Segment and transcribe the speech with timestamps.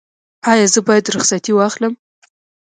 [0.51, 1.93] ایا زه باید رخصتي واخلم؟